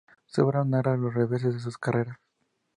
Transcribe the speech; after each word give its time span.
Su 0.25 0.43
obra 0.47 0.63
narra 0.63 0.97
los 0.97 1.13
reveses 1.13 1.53
de 1.53 1.59
su 1.59 1.77
carrera. 1.77 2.19